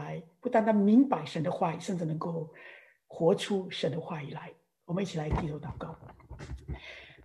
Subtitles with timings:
[0.00, 2.52] 来，不单单明白神的话语，甚至能够
[3.06, 4.52] 活出神的话语来。
[4.86, 5.96] 我们一起来低头祷告。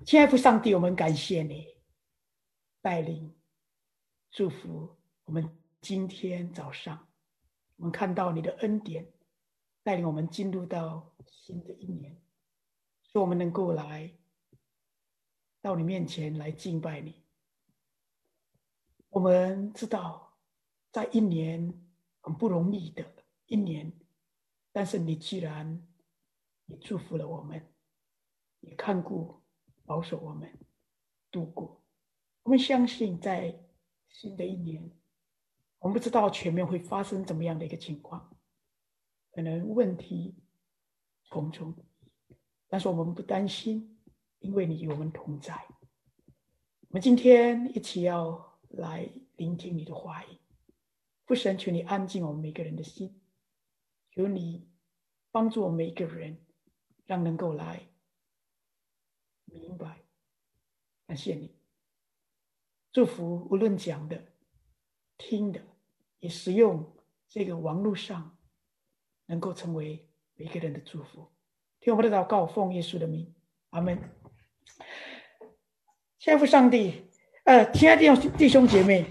[0.06, 1.68] 亲爱的上帝，我们感谢你
[2.82, 3.34] 带领、
[4.30, 5.50] 祝福我们
[5.80, 7.08] 今天早上，
[7.78, 9.08] 我们看到你的恩典
[9.84, 12.22] 带领我们进入到新的一年，
[13.04, 14.12] 使我们能够来
[15.62, 17.24] 到你面前来敬拜你。
[19.10, 20.38] 我们知道，
[20.92, 21.74] 在一年
[22.26, 23.06] 很不容易的
[23.46, 23.94] 一年，
[24.72, 25.88] 但是你既然
[26.66, 27.64] 你祝福了我们，
[28.60, 29.40] 你看顾。
[29.88, 30.52] 保守我们
[31.30, 31.80] 度过，
[32.42, 33.56] 我们相信在
[34.10, 34.82] 新的一年，
[35.78, 38.36] 我们不知道前面会发生怎么样的一个情况，
[39.32, 40.34] 可能问题
[41.30, 41.76] 重重，
[42.68, 44.00] 但是我们不担心，
[44.40, 45.54] 因为你与我们同在。
[46.88, 50.40] 我们今天一起要来聆听你的话语，
[51.26, 53.20] 父神，求你安静我们每个人的心，
[54.12, 54.70] 求你
[55.32, 56.38] 帮助我们每一个人，
[57.06, 57.82] 让能够来。
[59.46, 60.02] 明白，
[61.08, 61.56] 感谢你，
[62.92, 64.34] 祝福无论讲的、
[65.18, 65.62] 听的，
[66.20, 66.96] 也使用
[67.28, 68.38] 这个网络上，
[69.26, 71.28] 能够成为每个人的祝福。
[71.80, 73.34] 听我们的祷告，奉耶稣的名，
[73.70, 73.98] 阿门。
[76.20, 77.10] 天父上帝，
[77.46, 79.06] 呃，亲爱的弟兄姐妹，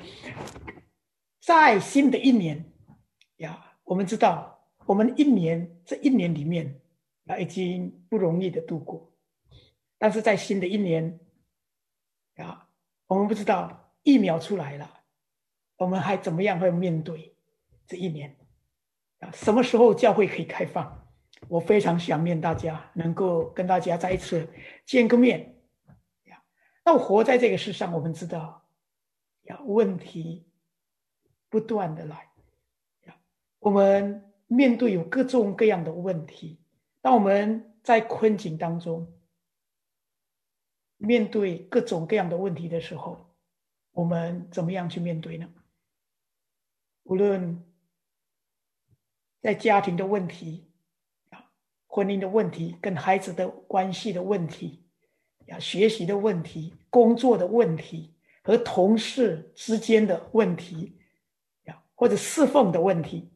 [1.45, 2.65] 在新的一年
[3.37, 6.81] 呀，我们知道，我们一年这一年里面
[7.27, 9.13] 啊，已经不容易的度过。
[9.99, 11.21] 但是在新的一年，
[12.37, 12.67] 啊，
[13.07, 14.91] 我们不知道疫苗出来了，
[15.77, 17.37] 我们还怎么样会面对
[17.87, 18.35] 这一年？
[19.19, 21.07] 啊，什么时候教会可以开放？
[21.49, 24.49] 我非常想念大家，能够跟大家再一次
[24.87, 25.55] 见个面。
[26.25, 26.43] 呀，
[26.87, 28.67] 那我活在这个世上，我们知道，
[29.43, 30.47] 呀，问题
[31.55, 32.33] 不断的来，
[33.61, 36.59] 我们面对有各种各样的问题，
[37.01, 39.09] 当我们在困境当中。
[40.97, 43.33] 面对各种各样的问题的时候，
[43.93, 45.49] 我们怎么样去面对呢？
[47.05, 47.65] 无论
[49.41, 50.73] 在家庭的问题
[51.31, 51.53] 啊，
[51.87, 54.85] 婚姻的问题，跟孩子的关系的问题，
[55.47, 60.99] 呀，学习的问题，工作的问题，和同事之间的问题，
[61.95, 63.31] 或者侍奉的问题，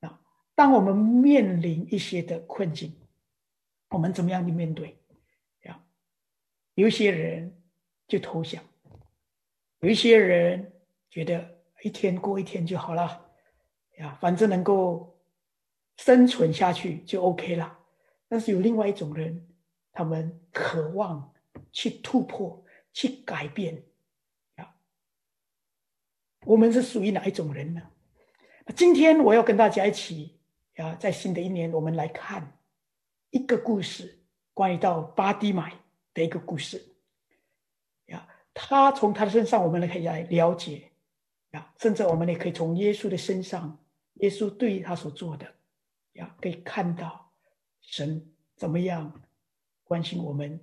[0.00, 0.20] 啊，
[0.54, 2.94] 当我们面临一些的困境，
[3.90, 4.98] 我们怎么样去面对？
[6.78, 7.58] 有些人
[8.06, 8.62] 就投降，
[9.80, 10.70] 有一些人
[11.08, 13.30] 觉得一天过一天就好了，
[13.96, 15.18] 呀，反正能够
[15.96, 17.78] 生存下去就 OK 了。
[18.28, 19.48] 但是有另外一种人，
[19.90, 21.32] 他们渴望
[21.72, 22.62] 去突破、
[22.92, 23.82] 去改变，
[26.46, 27.82] 我们是属于哪一种人呢？
[28.74, 30.38] 今天我要跟大家一起，
[30.76, 32.58] 啊，在新的一年，我们来看
[33.30, 34.22] 一个故事，
[34.54, 35.74] 关于到巴蒂买。
[36.16, 36.82] 的一个故事，
[38.06, 40.90] 呀，他从他的身上，我们可以来了解，
[41.50, 43.78] 呀，甚至我们也可以从耶稣的身上，
[44.14, 45.46] 耶稣对他所做的，
[46.14, 47.30] 呀，可以看到
[47.82, 48.26] 神
[48.56, 49.12] 怎么样
[49.84, 50.58] 关心我们，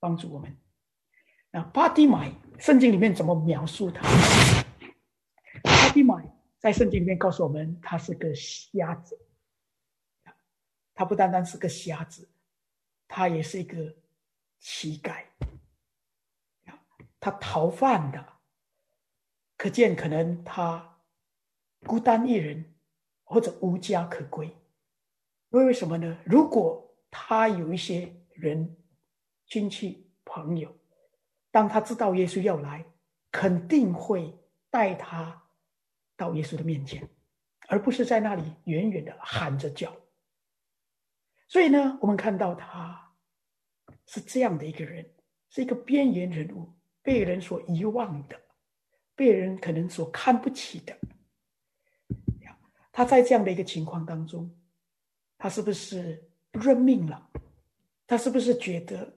[0.00, 0.52] 帮助我们。
[1.52, 4.02] 那巴蒂买，圣经里面怎么描述他？
[5.62, 6.14] 巴蒂买
[6.58, 9.18] 在圣经里面告诉我们，他是个瞎子，
[10.94, 12.28] 他不单单是个瞎子，
[13.06, 13.94] 他也是一个。
[14.60, 15.24] 乞丐，
[17.20, 18.32] 他逃犯的，
[19.56, 20.98] 可见可能他
[21.86, 22.74] 孤单一人，
[23.22, 24.52] 或者无家可归。
[25.50, 26.18] 为为什么呢？
[26.24, 28.76] 如果他有一些人、
[29.46, 30.76] 亲戚、朋友，
[31.52, 32.84] 当他知道耶稣要来，
[33.30, 34.36] 肯定会
[34.70, 35.40] 带他
[36.18, 37.08] 到耶稣的面前，
[37.68, 39.96] 而不是在那里远远的喊着叫。
[41.48, 43.06] 所以呢，我们看到他。
[44.10, 45.06] 是这样的一个人，
[45.50, 48.40] 是一个边缘人物，被人所遗忘的，
[49.14, 50.96] 被人可能所看不起的。
[52.90, 54.50] 他在这样的一个情况当中，
[55.36, 57.30] 他是不是认命了？
[58.06, 59.14] 他是不是觉得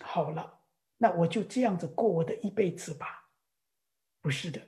[0.00, 0.60] 好了？
[0.96, 3.28] 那我就这样子过我的一辈子吧？
[4.22, 4.66] 不是的，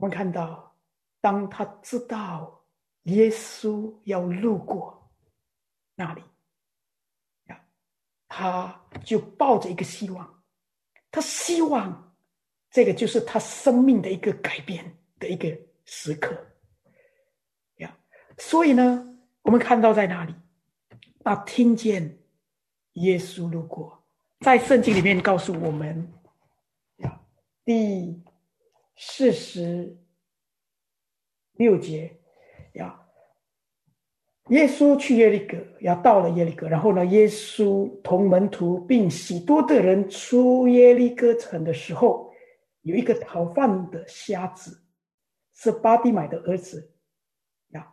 [0.00, 0.74] 我们看到，
[1.20, 2.64] 当他知道
[3.02, 5.10] 耶稣要路过
[5.94, 6.22] 那里。
[8.32, 10.42] 他就抱着一个希望，
[11.10, 12.14] 他希望
[12.70, 15.50] 这个就是他生命的一个改变的一个
[15.84, 16.32] 时刻
[17.78, 17.94] 呀。
[18.38, 19.04] 所以呢，
[19.42, 20.32] 我们看到在哪里？
[21.24, 22.18] 啊，听见
[22.92, 24.00] 耶稣路过，
[24.42, 26.10] 在圣经里面告诉我们
[26.98, 27.20] 呀，
[27.64, 28.22] 第
[29.02, 29.96] 四十
[31.52, 32.20] 六节，
[32.74, 33.00] 呀，
[34.48, 42.30] 耶稣去耶利哥，要到了耶利哥，然后呢，耶稣同门徒并许多的人出耶利哥城的时候，
[42.82, 44.82] 有一个逃犯的瞎子，
[45.54, 46.92] 是巴底买的儿子，
[47.68, 47.90] 呀，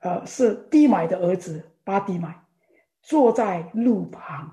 [0.00, 2.38] 呃，是底买的儿子巴底买，
[3.00, 4.52] 坐在路旁，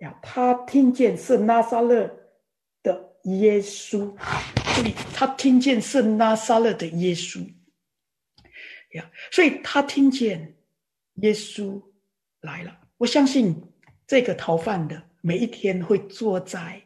[0.00, 2.14] 呀，他听见是拿撒勒
[3.26, 4.16] 耶稣，
[4.74, 7.44] 这里他听见是拿撒勒的耶稣
[8.92, 9.10] 呀。
[9.30, 10.56] 所以他听见
[11.14, 11.82] 耶稣
[12.40, 12.80] 来了。
[12.96, 13.72] 我相信
[14.06, 16.82] 这个逃犯的每一天会坐在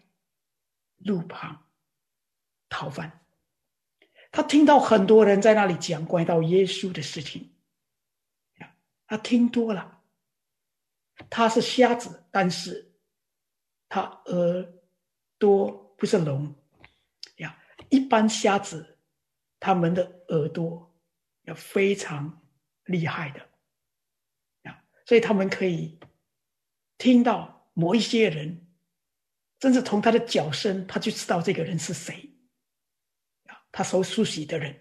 [0.98, 1.66] 路旁
[2.68, 3.20] 逃犯。
[4.32, 7.52] 他听到很多人在那里讲关于到耶稣的事情，
[9.06, 10.00] 他听多了。
[11.28, 12.92] 他是瞎子，但是
[13.88, 14.72] 他耳
[15.36, 16.52] 朵不是聋
[17.36, 17.56] 呀。
[17.90, 18.98] 一般瞎子
[19.60, 20.90] 他们的耳朵
[21.42, 21.54] 要。
[21.54, 22.40] 非常
[22.84, 23.40] 厉害的，
[24.70, 25.98] 啊，所以他们可以
[26.96, 28.66] 听到某一些人，
[29.60, 32.14] 甚至从他的脚声，他就知道这个人是谁，
[33.46, 34.80] 啊，他所熟悉的人，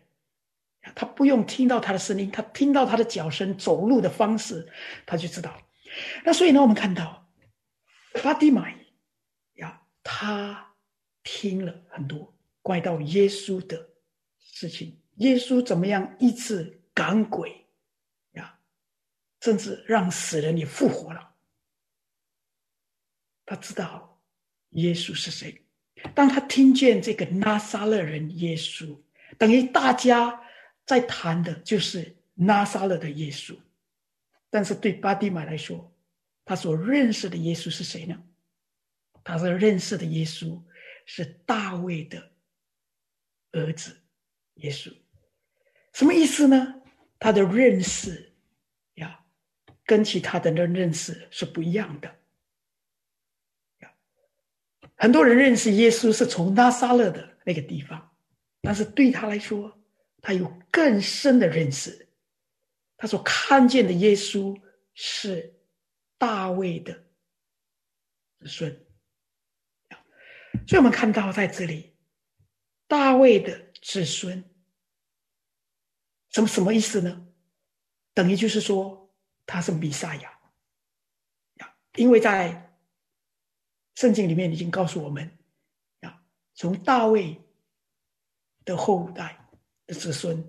[0.95, 4.71] 他不用听到他的声音，他听到他的脚声、走路的方式，
[5.07, 5.59] 他就知道。
[6.23, 7.27] 那所以呢，我们看到
[8.23, 8.77] 巴底买
[9.55, 10.68] 呀，他
[11.31, 12.33] 听了很多
[12.63, 13.87] 怪到耶稣的
[14.39, 14.99] 事情。
[15.17, 17.67] 耶稣怎么样医治赶鬼
[18.31, 18.59] 呀？
[19.41, 21.35] 甚至让死人也复活了。
[23.45, 24.19] 他知道
[24.71, 25.63] 耶稣是谁。
[26.15, 28.97] 当他听见这个拿撒勒人耶稣，
[29.37, 30.41] 等于大家
[30.83, 33.55] 在谈的就是拿撒勒的耶稣。
[34.49, 35.93] 但是对巴底买来说，
[36.43, 38.19] 他所认识的耶稣是谁呢？
[39.23, 40.59] 他所认识的耶稣
[41.11, 42.31] 是大卫的
[43.53, 43.99] 儿子
[44.57, 44.95] 耶稣。
[45.91, 46.75] 什么意思呢？
[47.17, 48.31] 他的认识
[48.93, 49.19] 呀，
[49.85, 52.15] 跟其他的人认识是不一样的。
[54.97, 58.15] 很多人认识耶稣是从拿撒勒的那个地方，
[58.61, 59.75] 但是对他来说，
[60.21, 62.07] 他有更深的认识。
[62.97, 64.55] 他所看见的耶稣
[64.93, 65.51] 是
[66.19, 66.93] 大卫的
[68.37, 68.85] 子孙。
[70.67, 71.95] 所以我们看到在这里，
[72.87, 74.43] 大卫的子孙。
[76.31, 77.25] 什么什么意思呢？
[78.13, 79.11] 等于就是说
[79.45, 80.39] 他是弥赛亚，
[81.95, 82.77] 因为在
[83.95, 85.37] 圣经里面已经告诉我们，
[86.01, 86.21] 呀，
[86.53, 87.41] 从大卫
[88.63, 89.43] 的后代
[89.87, 90.47] 的子孙，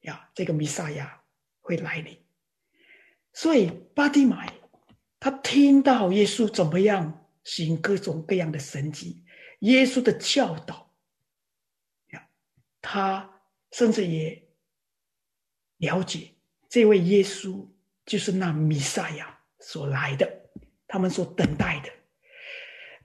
[0.00, 1.22] 呀，这个弥赛亚
[1.60, 2.18] 会来临。
[3.32, 4.52] 所以巴底买
[5.20, 9.24] 他听到耶稣怎么样行各种各样的神迹，
[9.60, 10.92] 耶稣的教导，
[12.08, 12.28] 呀，
[12.82, 13.40] 他
[13.72, 14.46] 甚至也。
[15.80, 16.34] 了解
[16.68, 17.66] 这位耶稣
[18.04, 20.30] 就是那弥赛亚所来的，
[20.86, 21.90] 他们所等待的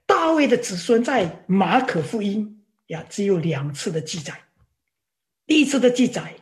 [0.06, 4.44] 大卫的子孙，在马可福音呀只有两次的记载。
[5.46, 6.36] 第一次的记载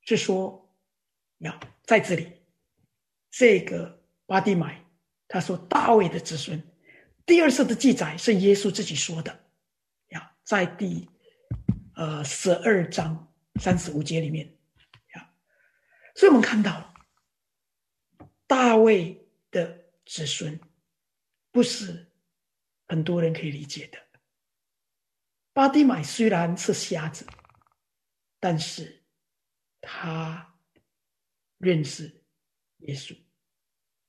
[0.00, 0.74] 是说，
[1.40, 2.32] 呀在这里，
[3.30, 4.82] 这个巴蒂买
[5.28, 6.58] 他说大卫的子孙。
[7.26, 9.44] 第二次的记载是耶稣自己说的，
[10.08, 11.10] 呀在第
[11.96, 14.56] 呃十二章三十五节里面。
[16.14, 16.94] 所以，我们看到
[18.46, 20.58] 大卫的子孙
[21.50, 22.10] 不是
[22.88, 23.98] 很多人可以理解的。
[25.52, 27.26] 巴蒂买虽然是瞎子，
[28.40, 29.04] 但是
[29.82, 30.58] 他
[31.58, 32.24] 认识
[32.78, 33.14] 耶稣，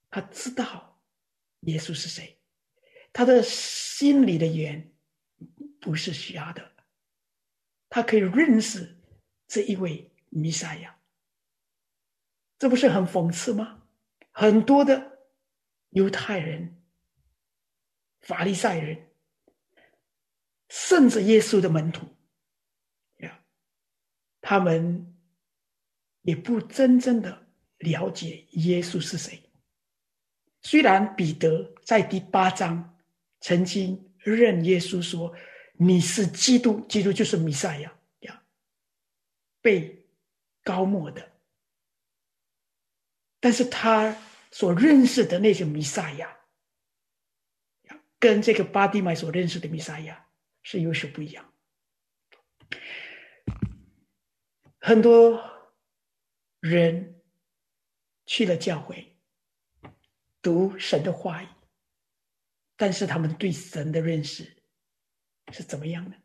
[0.10, 1.03] 他知道
[1.63, 2.37] 耶稣是谁，
[3.17, 4.91] 他的心里的眼
[5.81, 6.71] 不是瞎的，
[7.89, 8.95] 他可以认识
[9.47, 10.95] 这一位弥赛亚。
[12.59, 13.81] 这不是很讽刺吗？
[14.29, 15.17] 很多的
[15.89, 16.79] 犹太人、
[18.21, 19.09] 法利赛人，
[20.69, 22.05] 甚至耶稣的门徒，
[23.15, 23.43] 呀，
[24.41, 25.17] 他们
[26.21, 27.47] 也不真正的
[27.79, 29.41] 了解耶稣是谁。
[30.62, 32.93] 虽然彼得在第八章
[33.39, 35.34] 曾经认耶稣说
[35.77, 38.44] ：“你是基督，基督就是弥赛亚呀，
[39.62, 40.06] 被
[40.63, 41.32] 膏抹的。”
[43.39, 44.17] 但是他
[44.51, 46.38] 所认识的那些弥赛亚，
[48.20, 50.27] 跟这个巴蒂麦所认识的弥赛亚
[50.63, 51.53] 是有所不一样。
[54.79, 55.39] 很多
[56.60, 57.22] 人
[58.25, 59.15] 去了教会，
[60.41, 61.48] 读神的话语，
[62.77, 64.55] 但是他们对神的认识
[65.51, 66.17] 是怎么样的？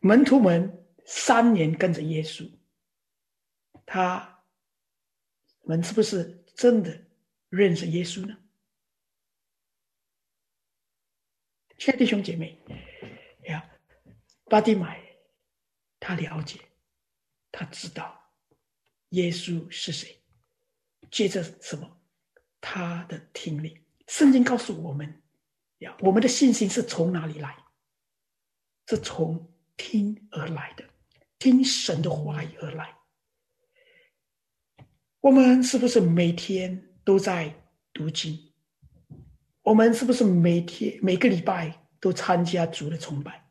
[0.00, 2.48] 门徒们三年跟着耶稣，
[3.86, 4.44] 他
[5.62, 7.06] 们是不是真的
[7.48, 8.36] 认识耶稣呢？
[11.78, 12.58] 亲爱的弟兄姐妹，
[13.44, 13.66] 呀，
[14.44, 15.02] 巴蒂买，
[15.98, 16.60] 他了解，
[17.50, 18.30] 他知道
[19.08, 20.22] 耶稣是谁。
[21.10, 22.03] 接着什么？
[22.64, 23.78] 他的听力。
[24.06, 25.22] 圣经告诉我们，
[25.80, 27.54] 呀，我们的信心是从哪里来？
[28.88, 30.84] 是从听而来的，
[31.38, 32.96] 听神的话语而来。
[35.20, 37.54] 我们是不是每天都在
[37.92, 38.52] 读经？
[39.62, 43.46] 我们是不是每天每个礼拜都参加主的崇拜？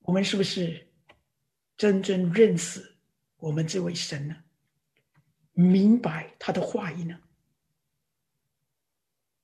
[0.00, 0.92] 我们是不是
[1.76, 2.96] 真正认识
[3.36, 4.36] 我们这位神呢？
[5.60, 7.20] 明白他的话语呢？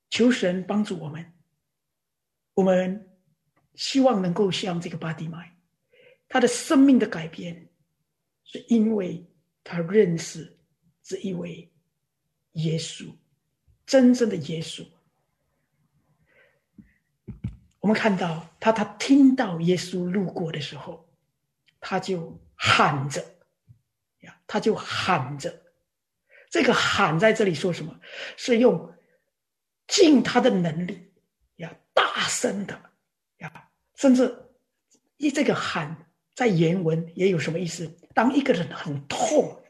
[0.08, 1.32] 求神帮助我们，
[2.54, 3.18] 我们
[3.75, 5.56] 希望能够像这个巴蒂买，
[6.28, 7.68] 他的生命的改变，
[8.44, 9.26] 是因为
[9.62, 10.56] 他认识
[11.02, 11.70] 这一位
[12.52, 13.12] 耶稣，
[13.85, 14.87] 真正的耶稣。
[17.80, 21.08] 我们看到他，他听到耶稣路过的时候，
[21.78, 23.23] 他就喊着，
[24.20, 25.62] 呀，他就喊着，
[26.50, 27.98] 这个喊在这里说什么？
[28.36, 28.92] 是用。
[29.88, 31.12] 尽他的能力，
[31.54, 32.76] 要大声的
[33.36, 34.36] 呀，甚至
[35.16, 37.86] 一这个喊在原文也有什么意思？
[38.12, 39.64] 当一个人很痛，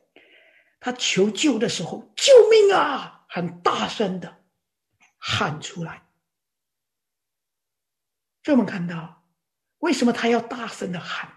[0.80, 3.26] 他求救的时候，救命啊！
[3.28, 4.42] 很大声的
[5.18, 6.02] 喊出来。
[8.42, 9.22] 所以我们看到，
[9.80, 11.30] 为什么他要大声的喊？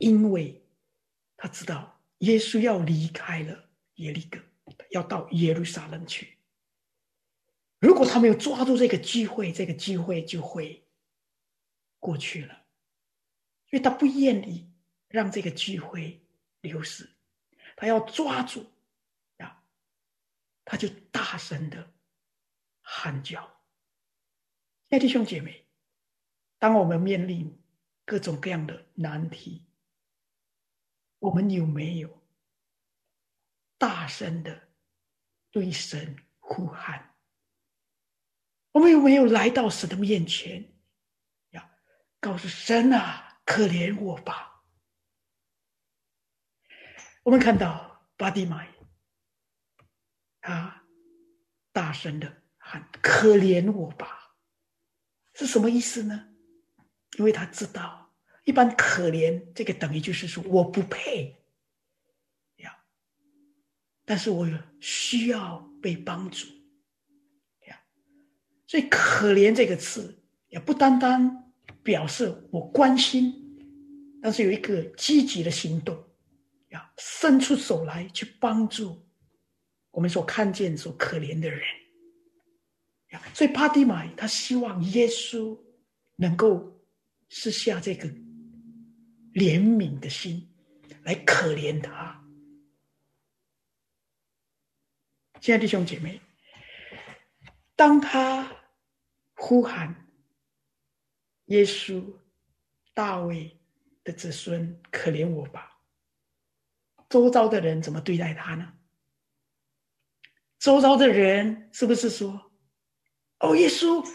[0.00, 0.68] 因为
[1.36, 3.63] 他知道耶稣要离开了
[3.96, 4.40] 耶利哥，
[4.90, 6.38] 要到耶路撒冷去。
[7.78, 10.86] 如果他没有抓住这个机会，这个机会就会
[11.98, 12.64] 过去了，
[13.70, 14.72] 因为他不愿意
[15.08, 16.20] 让这个机会
[16.62, 17.08] 流失，
[17.76, 18.66] 他要抓住
[19.38, 19.62] 啊，
[20.64, 21.92] 他就大声的
[22.80, 23.52] 喊叫。
[24.88, 25.66] 弟兄姐妹，
[26.58, 27.60] 当我们面临
[28.04, 29.66] 各种各样的难题，
[31.18, 32.23] 我们有没有
[33.78, 34.68] 大声的
[35.50, 37.14] 对神呼喊？
[38.72, 40.74] 我们有没有来到神的面前，
[41.50, 41.70] 呀，
[42.18, 44.64] 告诉神啊，可怜我吧！
[47.22, 48.68] 我们看到巴蒂买，
[50.40, 50.84] 他
[51.72, 54.34] 大声的喊：“可怜我吧！”
[55.34, 56.34] 是什么意思呢？
[57.16, 58.12] 因为他知道，
[58.44, 61.43] 一般“可怜”这个等于就是说我不配，
[64.04, 66.46] 但是我有需要被帮助。
[67.66, 67.80] 呀
[68.66, 73.32] 所以“可怜”这个词也不单单表示我关心，
[74.20, 75.96] 但是有一个积极的行动，
[76.70, 79.06] 要伸出手来去帮助
[79.90, 81.60] 我们所看见、所可怜的人。
[83.10, 85.56] 呀所以帕蒂玛他希望耶稣
[86.16, 86.84] 能够
[87.28, 88.08] 施下这个
[89.34, 90.48] 怜悯的心，
[91.02, 92.23] 来可怜他。
[95.40, 96.20] 亲爱的弟兄姐妹，
[97.76, 98.50] 当他。
[99.36, 100.08] 呼喊
[101.46, 102.16] 耶稣，
[102.94, 103.60] 大卫
[104.04, 105.82] 的子孙，可怜我吧！
[107.10, 108.72] 周遭的人怎么对待他呢？
[110.60, 112.52] 周遭的人是不是说
[113.40, 114.08] ：“哦，耶稣，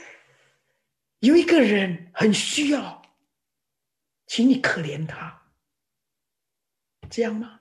[1.19, 2.99] 有一个人很需要，
[4.25, 5.51] 请你可怜他。”
[7.11, 7.59] 这样吗？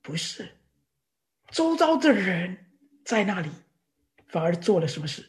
[0.00, 0.56] 不是，
[1.52, 2.72] 周遭的人
[3.04, 3.50] 在那里
[4.28, 5.28] 反而做了什么事？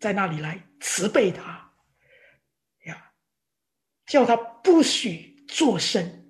[0.00, 1.74] 在那里来慈悲他，
[2.84, 3.12] 呀，
[4.06, 6.24] 叫他不许作声，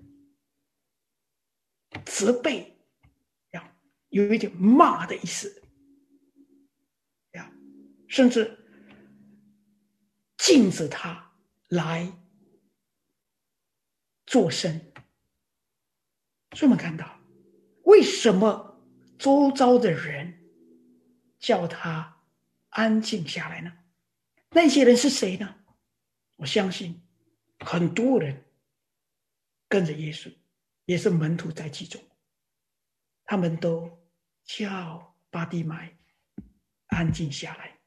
[2.07, 2.79] 责备，
[3.51, 3.77] 呀，
[4.09, 5.63] 有一点骂的意思，
[7.33, 7.53] 呀，
[8.09, 8.59] 甚至
[10.39, 11.31] 禁止他
[11.69, 12.11] 来
[14.25, 14.81] 作声。
[16.53, 17.21] 所以我们看到，
[17.85, 18.68] 为什么
[19.19, 20.39] 周遭的人
[21.39, 22.15] 叫他？
[22.71, 23.73] 安静下来呢？
[24.51, 25.57] 那些人是谁呢？
[26.37, 27.03] 我相信
[27.61, 28.45] 很多人
[29.69, 30.33] 跟着耶稣，
[30.85, 32.01] 也是门徒在其中。
[33.25, 33.91] 他们都
[34.45, 35.99] 叫巴蒂买
[36.89, 37.79] 安静下来。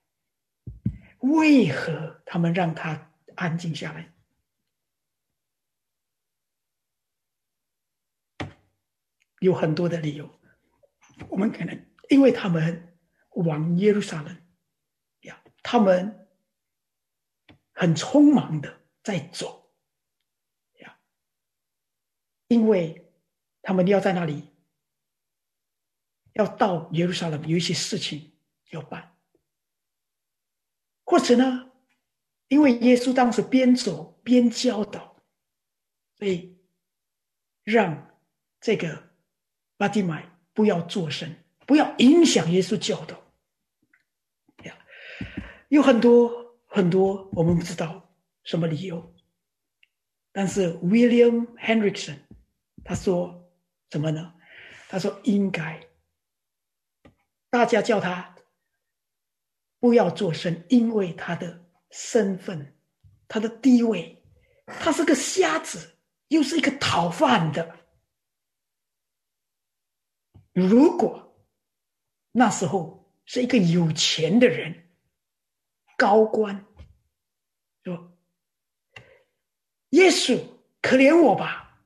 [1.19, 4.11] 为何他们让他安静下来？
[9.39, 10.40] 有很多的理由。
[11.29, 12.97] 我们可能因为他们
[13.29, 14.41] 往耶路撒冷
[15.21, 15.41] 呀。
[15.63, 16.27] 他们
[17.73, 19.71] 很匆忙的在走，
[20.79, 20.99] 呀，
[22.47, 23.11] 因为
[23.61, 24.51] 他们要在那里，
[26.33, 28.33] 要到耶路撒冷，有一些事情
[28.71, 29.15] 要办，
[31.03, 31.71] 或者呢，
[32.47, 35.23] 因为耶稣当时边走边教导，
[36.17, 36.59] 所以
[37.63, 38.19] 让
[38.59, 39.11] 这个
[39.77, 41.33] 巴蒂买不要作声，
[41.65, 43.15] 不要影响耶稣教导。
[44.63, 44.77] 呀，
[45.69, 49.13] 有很多很多我们不知道什么理由，
[50.31, 52.17] 但是 William Hendriksen
[52.83, 53.51] 他说
[53.91, 54.33] 什么呢？
[54.89, 55.79] 他说应该。
[57.49, 58.33] 大家叫他
[59.79, 62.77] 不要作声，因为他的身份、
[63.27, 64.23] 他的地位，
[64.65, 65.97] 他是个瞎子，
[66.29, 67.80] 又是一个讨饭的。
[70.67, 71.35] 如果
[72.31, 74.89] 那时候是一个有钱的人、
[75.97, 76.65] 高官，
[77.83, 78.17] 说
[79.91, 80.41] ：“耶稣，
[80.81, 81.81] 可怜我吧！”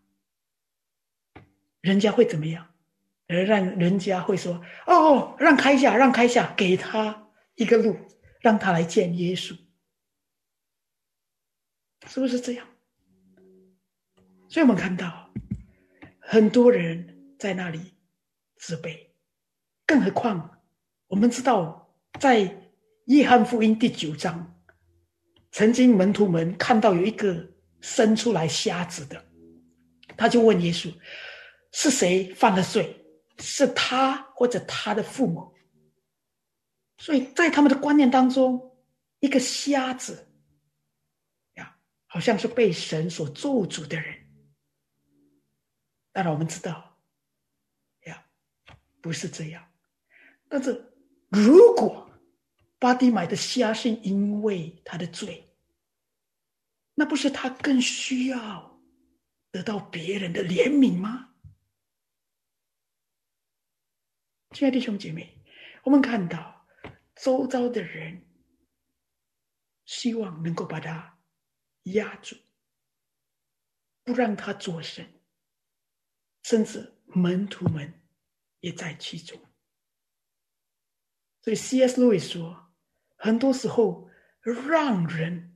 [1.81, 2.73] 人家会怎么样？
[3.27, 7.97] 而让人家会说：“哦，让开一下，让开一下，给他一个路，
[8.39, 9.57] 让他来见耶稣，
[12.07, 12.67] 是不是这样？”
[14.47, 15.33] 所以我们看到
[16.19, 17.94] 很多人在那里
[18.65, 18.97] 自卑，
[19.85, 20.59] 更何况
[21.05, 21.87] 我们知道，
[22.19, 22.71] 在
[23.05, 24.59] 约翰福音第九章，
[25.51, 27.47] 曾经门徒们看到有一个
[27.79, 29.23] 生出来瞎子的，
[30.17, 30.91] 他就问耶稣
[31.73, 32.99] ：“是谁犯了罪？”
[33.37, 35.53] 是他或者他的父母，
[36.97, 38.75] 所以在他们的观念当中，
[39.19, 40.27] 一个瞎子
[41.53, 44.15] 呀，好像是被神所咒诅的人。
[46.11, 46.94] 当然，我们知道，
[49.05, 49.71] 不是这样。
[50.49, 50.91] 但是，
[51.29, 52.09] 如果
[52.79, 55.55] 巴蒂买的虾是因为他的罪，
[56.95, 58.81] 那不是他更需要
[59.51, 61.35] 得到别人的怜悯吗？
[64.55, 65.39] 亲爱的弟兄姐妹，
[65.83, 66.65] 我们看到
[67.15, 68.25] 周遭的人
[69.85, 71.19] 希望能够把他
[71.83, 72.35] 压住，
[74.03, 75.07] 不让他作声，
[76.41, 78.01] 甚至门徒们
[78.65, 79.39] 也在其中。
[81.41, 82.01] 所以 C.S.
[82.01, 82.73] 路易说，
[83.15, 84.09] 很多时候
[84.41, 85.55] 让人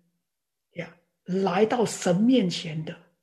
[0.74, 3.15] 呀来到神面前的，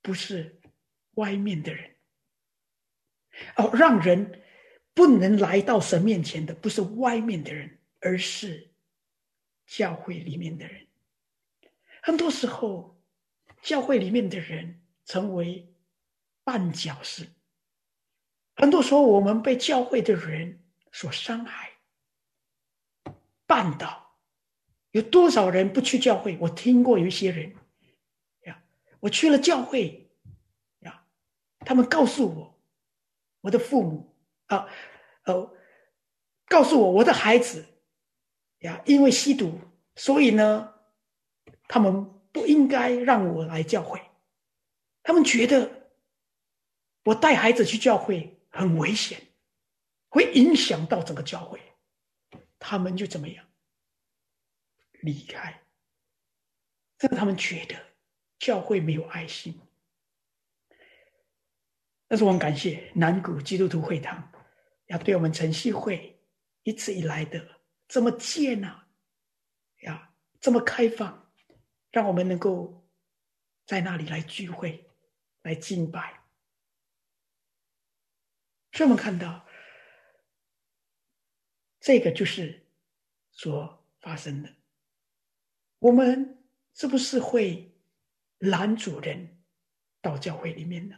[0.00, 0.58] 不是
[1.16, 1.96] 外面的人。
[3.56, 4.42] 哦，让人
[4.94, 8.72] 不能来到神面前的，不是外面的人，而是
[9.66, 10.88] 教会里面的人。
[12.02, 12.98] 很多时候，
[13.60, 15.67] 教会里面的人成为
[16.48, 17.28] 绊脚石。
[18.56, 21.72] 很多时候，我们被教会的人所伤害、
[23.46, 24.16] 绊倒。
[24.92, 26.38] 有多少人不去教会？
[26.40, 27.54] 我听过有一些人
[28.46, 28.62] 呀，
[29.00, 30.10] 我去了教会
[30.78, 31.04] 呀，
[31.60, 32.58] 他们告诉我。
[33.42, 34.66] 我的父母啊，
[35.26, 35.54] 哦，
[36.46, 37.66] 告诉我我的孩子
[38.60, 39.60] 呀，因为吸毒，
[39.94, 40.72] 所以呢，
[41.68, 44.00] 他们不应该让我来教会。
[45.02, 45.77] 他们觉得
[47.04, 49.20] 我带孩子去教会很危险，
[50.08, 51.60] 会影响到整个教会。
[52.58, 53.46] 他们就怎么样
[55.00, 55.62] 离开？
[56.98, 57.76] 让他们觉得
[58.38, 59.58] 教会没有爱心。
[62.08, 64.32] 但是我很感谢南谷基督徒会堂，
[64.86, 66.20] 要对我们晨曦会
[66.64, 68.88] 一直以来的这么接纳，
[69.82, 71.30] 呀，这么开放，
[71.92, 72.90] 让我们能够
[73.66, 74.84] 在那里来聚会，
[75.42, 76.17] 来敬拜。
[78.78, 79.44] 这么看到，
[81.80, 82.64] 这个就是
[83.32, 84.54] 所发生的。
[85.80, 87.76] 我们是不是会
[88.38, 89.42] 拦阻人
[90.00, 90.96] 到教会里面呢？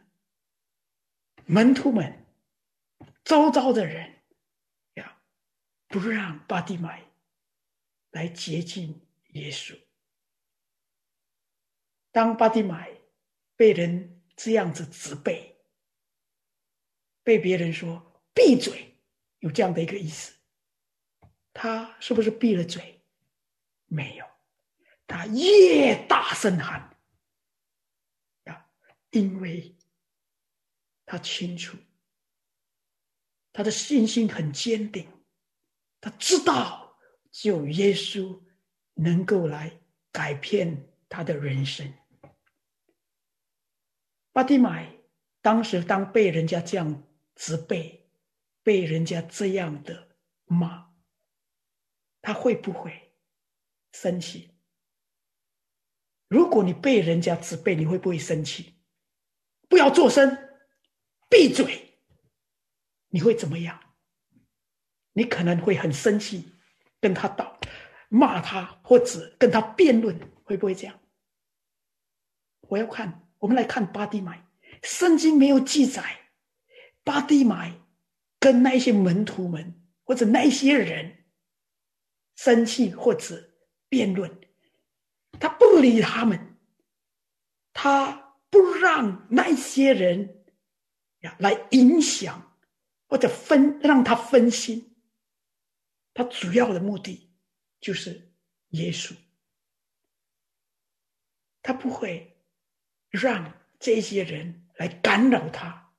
[1.46, 2.26] 门徒们、
[3.24, 4.14] 周遭的人
[4.96, 5.22] 呀，
[5.88, 7.02] 不让巴蒂买
[8.10, 9.74] 来接近耶稣。
[12.12, 12.90] 当巴蒂买
[13.56, 15.49] 被人这样子责备，
[17.30, 18.98] 被别人说“闭嘴”，
[19.38, 20.34] 有这样的一个意思，
[21.52, 23.00] 他是不是闭了嘴？
[23.86, 24.26] 没有，
[25.06, 26.98] 他越大声喊
[28.46, 28.66] 呀，
[29.10, 29.76] 因为。
[31.06, 31.76] 他清楚，
[33.52, 35.06] 他的信心很坚定，
[36.00, 36.96] 他知道
[37.30, 38.40] 只有耶稣
[38.94, 41.92] 能够来改变他的人生。
[44.32, 44.96] 巴蒂买
[45.40, 47.02] 当时当被人家这样
[47.40, 48.06] 责备，
[48.62, 50.92] 被人家这样的骂，
[52.20, 53.14] 他会不会
[53.92, 54.50] 生气。
[56.28, 58.74] 如果你被人家责备，你会不会生气？
[59.70, 60.50] 不要作声，
[61.30, 61.98] 闭嘴。
[63.08, 63.96] 你会怎么样？
[65.14, 66.52] 你可能会很生气，
[67.00, 67.58] 跟他道，
[68.10, 71.00] 骂他，或者跟他辩论，会不会这样？
[72.68, 74.46] 我要看，我们来看巴蒂买，
[74.82, 76.19] 圣经没有记载
[77.04, 77.74] 巴蒂买
[78.38, 81.24] 跟那些门徒们或者那些人
[82.36, 83.52] 生气或者
[83.88, 84.40] 辩论。
[85.38, 86.56] 他不理他们，
[87.72, 90.44] 他不让那些人
[91.20, 92.58] 呀来影响
[93.06, 94.96] 或者分让他分心。
[96.12, 97.32] 他主要的目的
[97.80, 98.34] 就是
[98.70, 99.14] 耶稣，
[101.62, 102.36] 他不会
[103.08, 105.89] 让这些人来干扰他，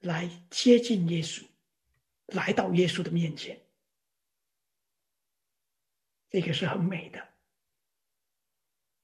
[0.00, 1.44] 来接近耶稣，
[2.26, 3.60] 来到耶稣的面前。
[6.28, 7.28] 这个是很美的。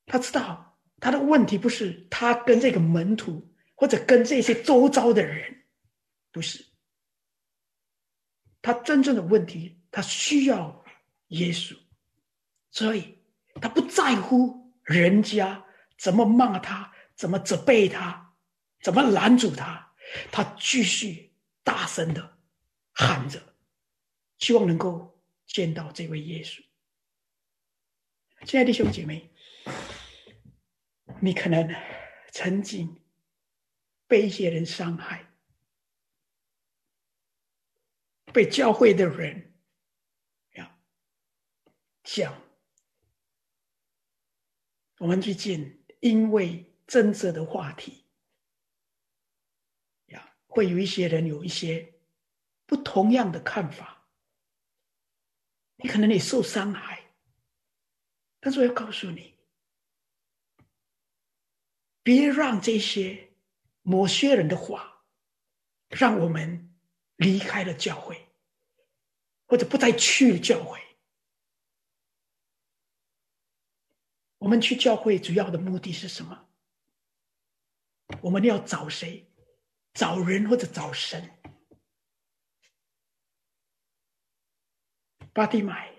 [0.06, 5.64] 他知道他的问题不是他跟这个门徒或者跟这些周遭的人，
[6.30, 6.64] 不是。
[8.62, 10.84] 他真正的问题，他需要
[11.28, 11.76] 耶稣，
[12.70, 13.18] 所以
[13.60, 15.64] 他不在乎人家
[15.98, 18.34] 怎么骂他，怎么责备他，
[18.80, 19.92] 怎么拦阻他，
[20.30, 22.38] 他继续大声的
[22.92, 23.54] 喊着，
[24.38, 26.62] 希望能够见到这位耶稣。
[28.44, 29.30] 亲爱的弟兄姐妹。
[31.18, 31.74] 你可能
[32.30, 33.02] 曾经
[34.06, 35.32] 被一些人伤害，
[38.34, 39.54] 被教会的人
[40.52, 40.78] 呀
[42.04, 42.42] 讲。
[44.98, 48.05] 我们最近因为政治的话题，
[50.56, 51.92] 会有一些人有一些
[52.64, 54.08] 不同样的看法，
[55.76, 57.12] 你可能也受伤害，
[58.40, 59.34] 但是我要告诉你。
[62.02, 63.34] 别让这些
[63.82, 65.04] 某些人的话，
[65.90, 66.74] 让我们
[67.16, 68.26] 离开了教会，
[69.46, 70.80] 或者不再去教会。
[74.38, 76.48] 我们去教会主要的目的是什么？
[78.22, 79.25] 我们要找谁？
[79.96, 81.30] 找人或者找神？
[85.32, 85.90] 巴蒂买，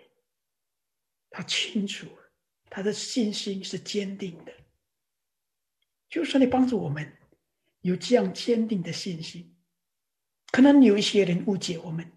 [1.32, 2.08] 他清楚，
[2.70, 4.54] 他的信心是坚定的。
[6.08, 7.18] 就是你帮助我们
[7.82, 9.58] 有这样坚定的信心。
[10.52, 12.10] 可能有一些人误解我们，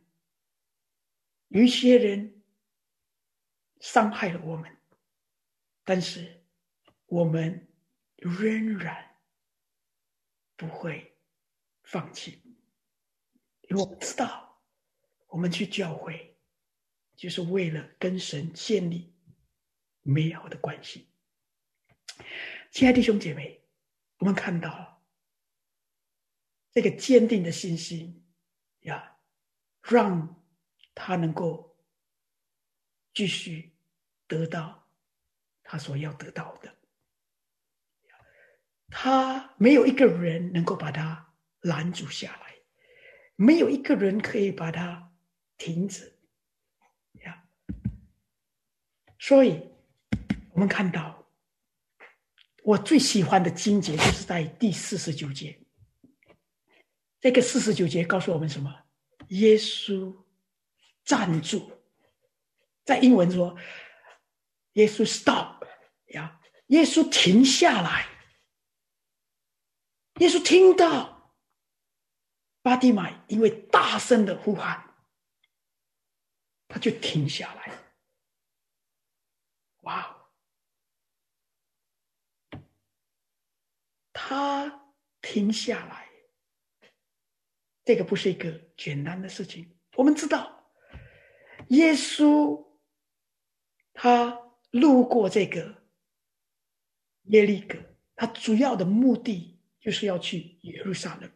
[1.49, 2.43] 有一些人
[3.81, 4.77] 伤害了我们，
[5.83, 6.45] 但是
[7.07, 7.69] 我们
[8.17, 9.19] 仍然
[10.57, 11.10] 不会
[11.91, 12.41] 放弃，
[13.63, 14.63] 因为我们知道，
[15.27, 16.39] 我们去教会
[17.17, 19.13] 就是为了跟神建立
[20.03, 21.09] 美好的关系。
[22.71, 23.59] 亲爱的弟兄姐妹。
[24.19, 25.03] 我们看到
[26.73, 28.23] 这个坚定的信心
[28.81, 29.17] 呀，
[29.81, 30.45] 让
[30.95, 31.75] 他能够
[33.15, 33.75] 继续
[34.27, 34.87] 得到
[35.63, 36.77] 他所要得到的。
[38.91, 41.30] 他没有一个人能够把他
[41.61, 42.55] 拦阻下来，
[43.37, 45.13] 没有一个人可以把它
[45.57, 46.19] 停止。
[47.25, 47.45] 呀，
[49.19, 49.63] 所以
[50.53, 51.19] 我们看到。
[52.63, 55.59] 我最喜欢的经节就是在第四十九节。
[57.19, 58.71] 这个四十九节告诉我们什么？
[59.29, 60.15] 耶稣
[61.03, 61.73] 站住，
[62.85, 63.57] 在英文说，
[64.75, 65.65] 耶稣 stop
[66.09, 68.07] 呀，耶稣停下来。
[70.19, 71.20] 耶稣听到
[72.63, 74.95] 巴蒂玛因为大声的呼喊，
[76.69, 77.73] 他就停下来。
[79.83, 80.17] 哇！
[84.13, 84.93] 他
[85.23, 86.09] 停下来，
[87.85, 89.79] 这个不是一个简单的事情。
[89.97, 90.71] 我们知道，
[91.69, 92.63] 耶稣
[93.95, 94.39] 他
[94.71, 95.83] 路过这个
[97.25, 97.79] 耶利哥，
[98.15, 101.33] 他主要的目的就是要去耶路撒冷，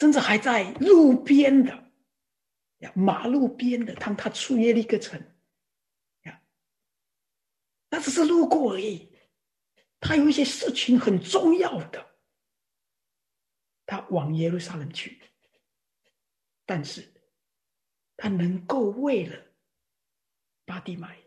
[0.00, 1.92] 甚至还在路边的
[2.78, 5.20] 呀，马路边的，当他出耶利哥城
[6.22, 6.42] 呀，
[7.90, 9.08] 那只是路过而已。
[10.00, 12.18] 他有一些事情很重要的，
[13.84, 15.22] 他往耶路撒冷去，
[16.64, 17.12] 但是
[18.16, 19.38] 他能够为了
[20.64, 21.22] 巴蒂买，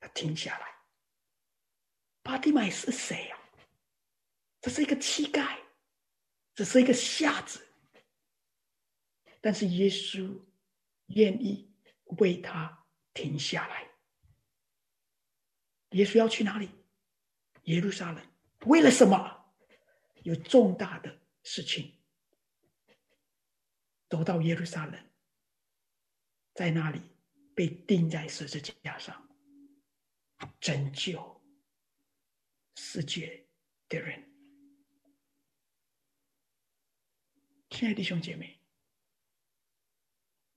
[0.00, 0.66] 他停下来。
[2.24, 3.38] 巴蒂买是谁啊？
[4.60, 5.56] 这是一个乞丐，
[6.58, 7.64] 只是一个瞎子，
[9.40, 10.44] 但是耶稣
[11.06, 11.72] 愿意
[12.18, 13.88] 为他停下来。
[15.90, 16.68] 耶稣要去哪里？
[17.66, 18.26] 耶路撒冷。
[18.66, 19.54] 为了什么？
[20.24, 21.96] 有重大的事情。
[24.08, 25.10] 走到耶路撒冷，
[26.54, 27.00] 在那里
[27.54, 29.28] 被钉在十字架上，
[30.58, 31.40] 拯救
[32.74, 33.46] 世界
[33.88, 34.27] 的人。
[37.70, 38.58] 亲爱的弟兄姐妹，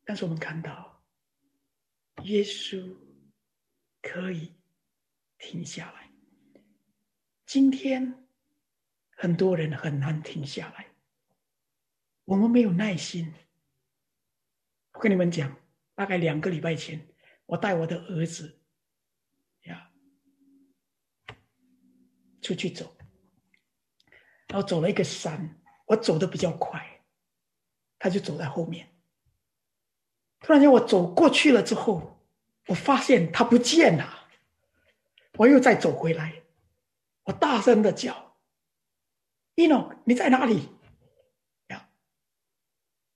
[0.06, 1.04] 但是我们看到，
[2.24, 2.97] 耶稣
[4.02, 4.56] 可以
[5.38, 6.10] 停下来。
[7.45, 8.28] 今天
[9.17, 10.88] 很多人很难停下来，
[12.24, 13.32] 我们没有耐心。
[14.93, 15.56] 我跟你们讲，
[15.93, 17.06] 大概两个礼拜前，
[17.45, 18.62] 我带我的儿子
[19.63, 19.91] 呀
[22.41, 22.95] 出去走，
[24.47, 26.88] 然后走了一个山，我走的比较快。
[28.02, 28.90] 他就走在后面。
[30.40, 32.20] 突然间，我走过去了之后，
[32.66, 34.28] 我发现他不见了。
[35.38, 36.42] 我又再走回来，
[37.26, 38.36] 我大声的叫
[39.54, 40.70] ：“伊诺，你在哪里？”
[41.70, 41.88] 呀，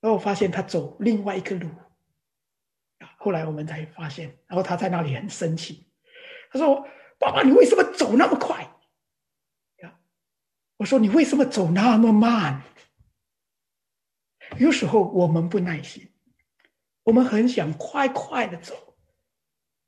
[0.01, 1.67] 然后我发现他走另外一个路。
[3.17, 5.87] 后来我们才发现，然后他在那里很生气，
[6.51, 8.61] 他说：“爸爸，你为什么走那么快？”
[9.81, 9.97] 呀，
[10.77, 12.61] 我说：“你为什么走那么慢？”
[14.57, 16.09] 有时候我们不耐心，
[17.03, 18.95] 我们很想快快的走。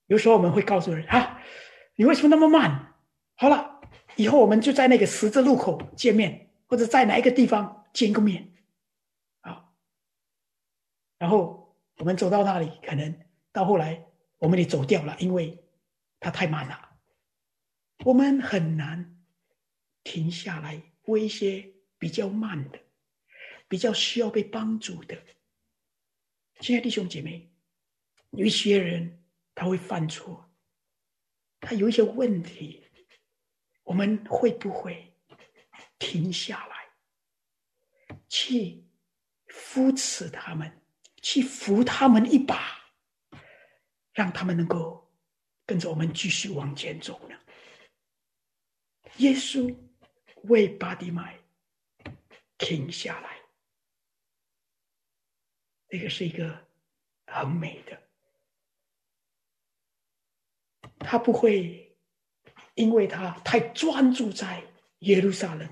[0.08, 1.41] 有时候我们会告诉人：“啊，
[1.95, 2.93] 你为什么那么慢？”
[3.36, 3.82] 好了，
[4.15, 8.53] 以后我们就在那个十字路口见面，或者在哪一个地方见个面，
[9.41, 9.69] 啊。
[11.17, 13.13] 然后我们走到那里，可能
[13.51, 14.06] 到后来
[14.38, 15.63] 我们得走掉了，因为
[16.19, 16.89] 他太慢了。
[18.06, 19.17] 我们很难
[20.03, 22.80] 停下来为一些比较慢的。
[23.67, 25.21] 比较需要被帮助的，
[26.60, 27.51] 亲爱弟兄姐妹，
[28.32, 30.49] 有一些人他会犯错，
[31.60, 32.84] 他有一些问题，
[33.84, 35.13] 我们会不会
[35.99, 38.86] 停下来，去
[39.47, 40.82] 扶持他们，
[41.21, 42.80] 去扶他们一把，
[44.13, 45.12] 让他们能够
[45.65, 47.36] 跟着我们继续往前走呢？
[49.17, 49.75] 耶稣
[50.43, 51.38] 为巴底买
[52.58, 53.37] 停下来。
[55.89, 56.67] 那个是一个
[57.26, 58.02] 很美的，
[61.00, 61.97] 他不会
[62.76, 64.63] 因为他太专注在
[65.00, 65.67] 耶路撒冷，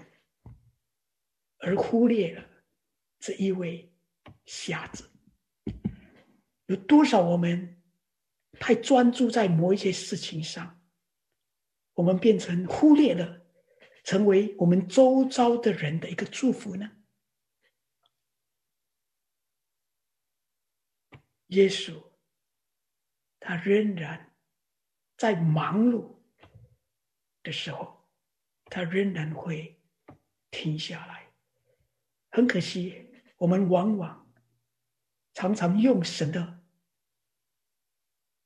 [1.57, 2.45] 而忽略了
[3.19, 3.93] 这一位
[4.45, 5.09] 瞎子。
[6.67, 7.81] 有多少我们
[8.59, 10.81] 太专注在某一些事情上，
[11.93, 13.41] 我们变成忽略了
[14.03, 16.89] 成为我们周遭的人的一个祝福呢？
[21.55, 22.03] 耶稣，
[23.39, 24.35] 他仍然
[25.17, 26.19] 在忙碌
[27.43, 28.09] 的时候，
[28.65, 29.81] 他仍然会
[30.51, 31.33] 停下来。
[32.29, 34.33] 很可惜，我们往往
[35.33, 36.59] 常常用神的，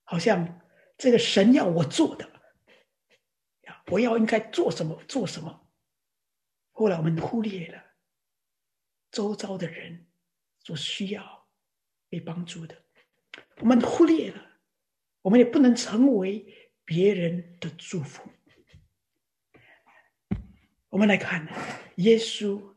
[0.03, 0.61] 好像
[0.95, 2.29] 这个神要我做的，
[3.87, 5.71] 我要应该做什么做什么。
[6.71, 7.83] 后来我们忽略了
[9.09, 10.07] 周遭的人
[10.59, 11.49] 所需要
[12.07, 12.85] 被帮助的。
[13.59, 14.41] 我们忽略了，
[15.21, 18.29] 我们也不能成为别人的祝福。
[20.89, 21.47] 我们来看
[21.97, 22.73] 耶稣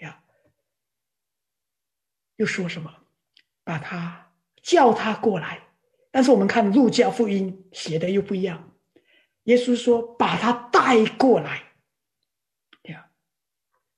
[0.00, 0.22] 呀，
[2.36, 3.06] 又说什么？
[3.64, 5.68] 把他叫他过来。
[6.10, 8.76] 但是我们看路加福音写的又不一样。
[9.44, 11.72] 耶稣说：“把他带过来。”
[12.84, 13.10] 呀，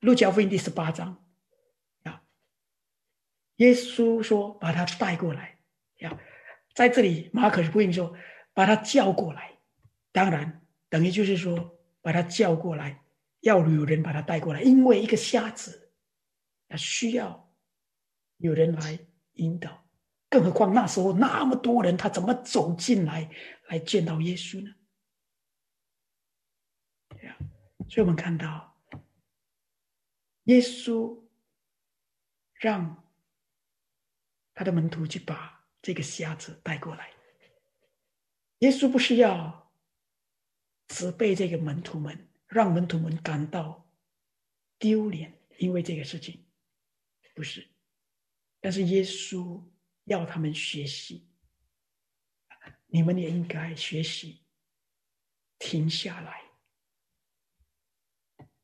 [0.01, 1.25] 路加福音第十八章
[2.05, 2.23] 呀，
[3.57, 5.54] 耶稣说：“把他带过来。”
[6.05, 6.21] 呀，
[6.75, 8.15] 在这里，马可是福音说，
[8.53, 9.59] 把他叫过来，
[10.13, 13.03] 当然等于就是说，把他叫过来，
[13.41, 15.93] 要有人把他带过来，因为一个瞎子，
[16.69, 17.53] 他需要
[18.37, 18.99] 有人来
[19.35, 19.89] 引导，
[20.29, 23.31] 更何况那时候那么多人，他怎么走进来
[23.69, 24.75] 来见到耶稣呢？
[27.23, 27.39] 呀，
[27.89, 28.79] 所以我们看到，
[30.45, 31.25] 耶稣
[32.53, 33.03] 让
[34.53, 35.54] 他的门徒去把。
[35.85, 37.13] 这个瞎子带过来，
[38.61, 39.71] 耶稣不是要
[40.89, 43.87] 责备这个门徒们，让门徒们感到
[44.79, 46.43] 丢脸，因为这个事情，
[47.35, 47.69] 不是。
[48.63, 49.63] 但是耶稣
[50.05, 51.29] 要他们学习，
[52.87, 54.43] 你们也应该学习
[55.59, 56.45] 停下来，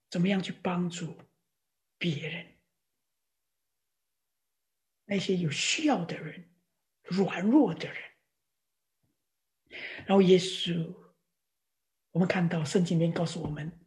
[0.09, 1.21] 怎么样去帮助
[1.99, 2.57] 别人，
[5.05, 6.50] 那些有需要的人。
[7.11, 7.97] 软弱的人，
[10.07, 10.95] 然后耶稣，
[12.13, 13.81] 我们看到圣经里面告诉我们，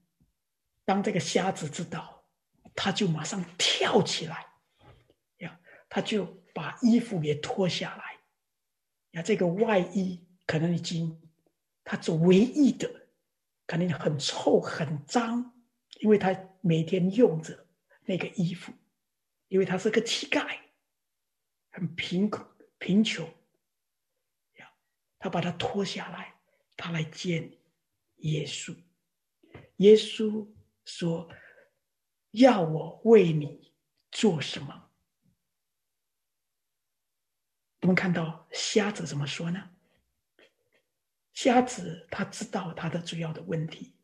[0.83, 2.25] 当这个瞎子知道，
[2.75, 4.45] 他就马上跳起来，
[5.37, 5.57] 呀，
[5.87, 8.19] 他就把衣服也脱下来，
[9.11, 11.21] 呀，这个外衣可能已经
[11.85, 13.07] 他是唯一的，
[13.65, 15.63] 可能很臭很脏，
[16.01, 17.65] 因为他每天用着
[18.03, 18.73] 那个衣服，
[19.47, 20.59] 因为他是个乞丐，
[21.71, 22.43] 很贫苦
[22.83, 23.25] 贫穷。
[24.55, 24.69] 呀
[25.17, 26.35] 他把他脱下来，
[26.75, 27.57] 他来见
[28.17, 28.77] 耶稣。
[29.77, 30.45] 耶稣
[30.83, 31.29] 说
[32.31, 33.73] ：“要我为你
[34.11, 34.91] 做什么？”
[37.79, 39.71] 我们看到瞎子怎么说呢？
[41.31, 43.95] 瞎子他知道他的主要的问题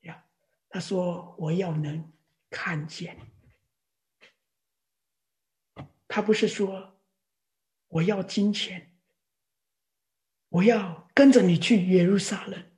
[0.00, 0.26] 呀。
[0.68, 2.12] 他说：“我要能
[2.50, 3.16] 看见。”
[6.08, 6.91] 他不是说
[7.92, 8.90] 我要金钱。
[10.48, 12.70] 我要跟着你去耶路撒冷，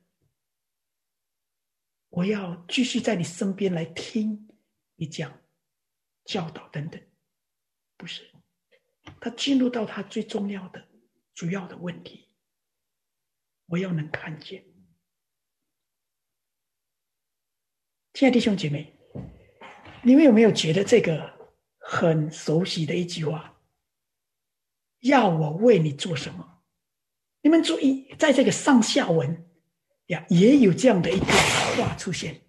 [2.07, 4.47] 我要继续在你身边来听
[4.95, 5.41] 你讲
[6.23, 7.01] 教导等等，
[7.97, 8.31] 不是，
[9.19, 10.87] 他进入到他最重要的、
[11.33, 12.29] 主要的问题。
[13.65, 14.63] 我要能看见，
[18.13, 18.93] 亲爱的弟兄姐妹，
[20.01, 23.54] 你们有没有觉得这个很熟悉的一句话？
[25.05, 26.45] 要我为你做什么？
[27.41, 29.45] 你们注意，在这个上下文
[30.07, 31.25] 呀，也有这样的一个
[31.77, 32.41] 话出现。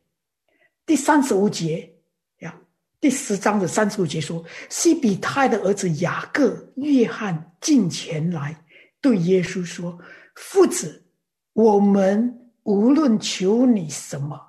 [0.86, 1.94] 第三十五节
[2.38, 2.58] 呀，
[2.98, 8.64] 第十章的三十五节说：“西比泰的儿子雅各、约翰进前来，
[9.02, 9.98] 对耶稣说
[10.36, 11.04] ：‘父子，
[11.52, 14.40] 我们无论求你什么，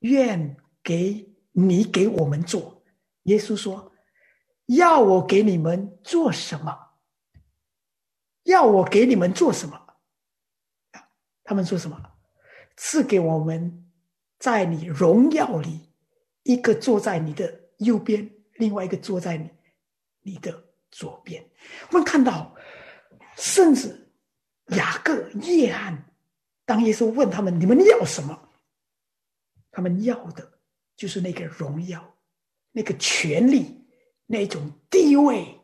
[0.00, 2.82] 愿给你给我们做。’
[3.24, 3.92] 耶稣说
[4.66, 6.84] ：‘要我给你们做什么？’”
[8.44, 9.80] 要我给你们做什么？
[11.42, 12.00] 他们说什么？
[12.76, 13.90] 赐给我们
[14.38, 15.90] 在你荣耀里，
[16.44, 19.50] 一个坐在你的右边，另外一个坐在你
[20.22, 21.44] 你的左边。
[21.88, 22.54] 我们看到，
[23.36, 24.12] 甚至
[24.68, 26.12] 雅各、约翰，
[26.64, 28.48] 当耶稣问他们：“你们要什么？”
[29.72, 30.60] 他们要的
[30.94, 32.16] 就是那个荣耀、
[32.70, 33.85] 那个权力、
[34.26, 35.60] 那种地位。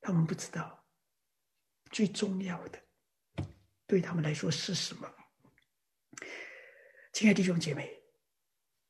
[0.00, 0.84] 他们不知道
[1.90, 2.82] 最重要的
[3.86, 5.10] 对他们来说是什么。
[7.12, 8.02] 亲爱的弟兄姐妹，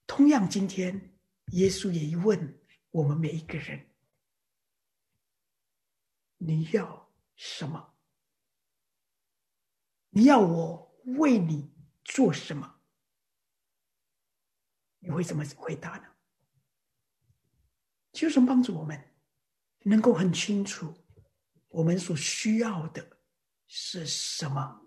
[0.06, 1.16] 同样今天
[1.52, 3.94] 耶稣也一问我们每一个人：
[6.38, 7.94] 你要什么？
[10.10, 12.73] 你要我为你做什么？
[15.04, 16.04] 你会怎么回答呢？
[18.12, 18.98] 求神帮助我们，
[19.82, 20.94] 能够很清楚。
[21.68, 23.18] 我们所需要的
[23.66, 24.80] 是什么？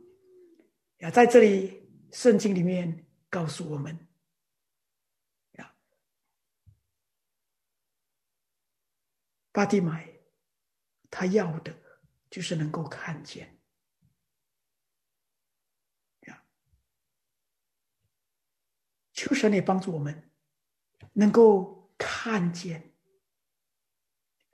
[1.00, 4.08] 呀，在这里，圣经里面告诉我们，
[5.52, 5.76] 呀，
[9.52, 10.10] 巴蒂买
[11.12, 11.78] 他要的
[12.30, 13.57] 就是能够看见，
[19.18, 20.32] 求神也帮助我们
[21.14, 22.96] 能够看见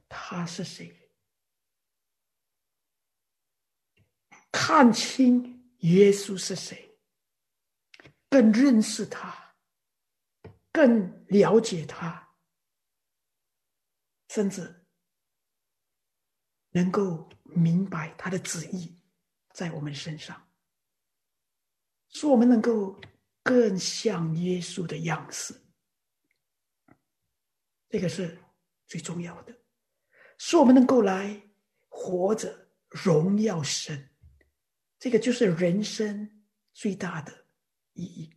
[0.08, 1.12] 他是谁。
[4.50, 6.98] 看清耶稣是谁，
[8.30, 9.54] 更认识他，
[10.72, 12.36] 更了解他，
[14.30, 14.88] 甚至
[16.70, 18.98] 能够明白他的旨意
[19.52, 20.50] 在我们身上，
[22.08, 22.98] 使我们能够
[23.44, 25.54] 更像耶稣的样式。
[27.90, 28.42] 这个是
[28.88, 29.56] 最重要的，
[30.40, 31.40] 使我们能够来
[31.90, 34.10] 活着荣耀神。
[34.98, 37.46] 这个就是人生最大的
[37.92, 38.34] 意义。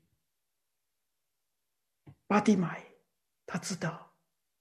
[2.27, 2.85] 巴蒂买
[3.47, 4.15] 他知道，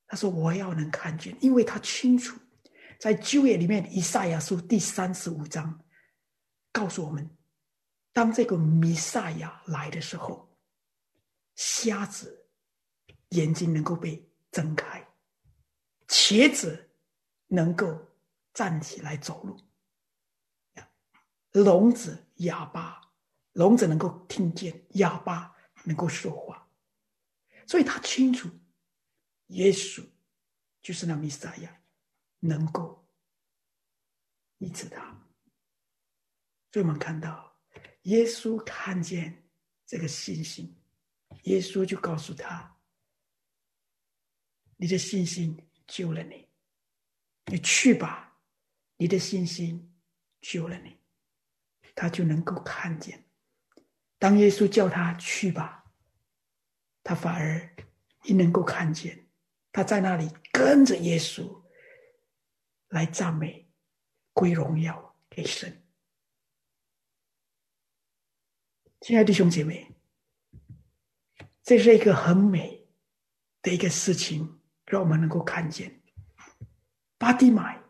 [0.05, 2.39] 他说我要能看见，因为他清楚，
[2.99, 5.83] 在旧约里面，以赛亚书第三十五章
[6.71, 7.27] 告诉我们，
[8.13, 10.44] 当这个弥赛亚来的时候，
[11.55, 12.47] 瞎子
[13.29, 15.05] 眼睛能够被睁开，
[16.07, 16.89] 瘸子
[17.47, 17.97] 能够
[18.53, 19.57] 站起来走路。
[21.51, 23.01] 聋子、哑巴，
[23.53, 26.69] 聋子能够听见，哑巴能够说话，
[27.65, 28.49] 所以他清楚，
[29.47, 30.05] 耶稣
[30.81, 31.81] 就是那弥赛亚，
[32.39, 33.07] 能够
[34.57, 35.01] 医治他。
[36.73, 37.57] 所以我们看到，
[38.01, 39.47] 耶稣看见
[39.85, 40.75] 这个信心，
[41.45, 42.77] 耶稣就告诉他
[44.77, 46.47] ：“你的信心救了你，
[47.45, 48.37] 你去吧，
[48.97, 49.95] 你的信心
[50.41, 50.97] 救了你，
[51.95, 53.23] 他就能够看见。
[54.17, 55.85] 当耶稣叫他去吧，
[57.03, 57.75] 他反而
[58.23, 59.27] 也能够看见，
[59.71, 61.63] 他在那里跟着耶稣
[62.87, 63.69] 来赞美、
[64.33, 65.83] 归荣耀给神。
[69.01, 69.94] 亲爱的弟兄姐妹，
[71.65, 72.87] 这是一个很美
[73.63, 76.01] 的一个事情，让我们能够看见
[77.17, 77.81] 巴蒂买，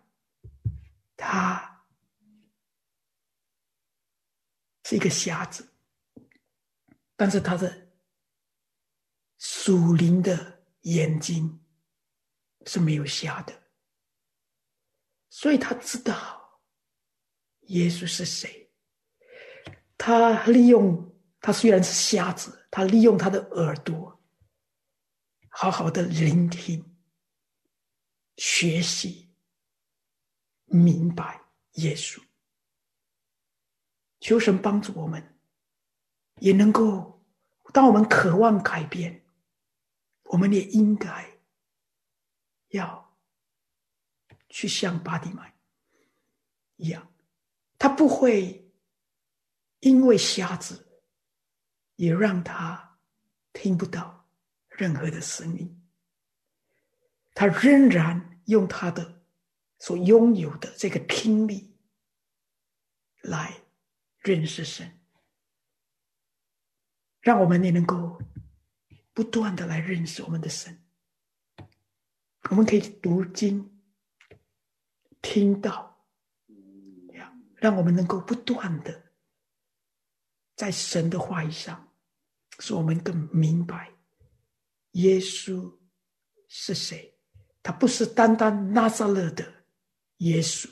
[1.18, 1.86] 他
[4.86, 5.70] 是一个瞎子。
[7.18, 7.90] 但是他的
[9.40, 11.62] 属灵的眼睛
[12.66, 13.64] 是没有瞎的，
[15.30, 16.62] 所以他知道
[17.68, 18.70] 耶稣是谁。
[19.98, 24.22] 他利用他虽然是瞎子，他利用他的耳朵，
[25.48, 26.94] 好好的聆听、
[28.36, 29.34] 学习、
[30.66, 31.42] 明白
[31.76, 32.22] 耶稣。
[34.20, 35.26] 求神帮助我们。
[36.42, 37.26] 也能够，
[37.72, 39.26] 当我们渴望改变，
[40.24, 41.40] 我们也应该
[42.72, 43.18] 要
[44.50, 45.56] 去像巴蒂买
[46.76, 47.10] 一样，
[47.80, 48.70] 他不会
[49.80, 50.85] 因为瞎子
[51.96, 52.98] 也让他
[53.54, 54.28] 听不到
[54.70, 55.82] 任何的声音，
[57.34, 59.24] 他仍然用他的
[59.80, 61.76] 所拥有的这个听力
[63.22, 63.62] 来
[64.20, 65.00] 认识神。
[67.22, 68.22] 让我们也能够
[69.12, 70.80] 不断的来认识我们的神。
[72.52, 73.82] 我们可以读经、
[75.24, 76.06] 听到，
[77.56, 79.05] 让我们能够不断的
[80.56, 81.94] 在神的话语上，
[82.60, 83.92] 使我们更明白
[84.92, 85.78] 耶稣
[86.48, 87.14] 是谁。
[87.62, 89.66] 他不是单单拿撒勒的
[90.18, 90.70] 耶稣，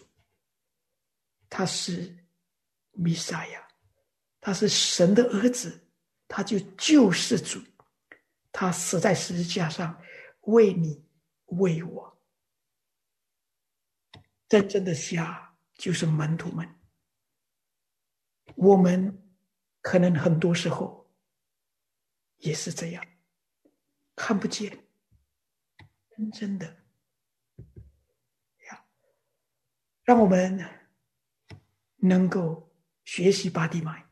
[1.49, 2.25] 他是
[2.91, 3.67] 弥赛亚，
[4.39, 5.79] 他是神的儿子。
[6.35, 7.61] 他就救世主，
[8.51, 10.01] 他死在十字架上，
[10.41, 11.05] 为你，
[11.45, 12.23] 为我。
[14.49, 16.67] 真正的瞎就是门徒们。
[18.55, 19.22] 我们
[19.83, 21.07] 可能很多时候
[22.37, 23.05] 也是这样，
[24.15, 24.87] 看不见
[26.09, 26.65] 真正的
[28.67, 28.85] 呀。
[30.03, 30.57] 让我们
[31.97, 34.09] 能够学习巴蒂买，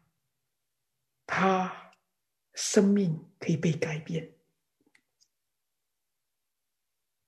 [1.26, 1.80] 他。
[2.54, 4.36] 生命可以被改变，